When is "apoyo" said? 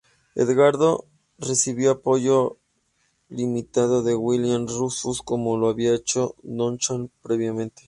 1.91-2.57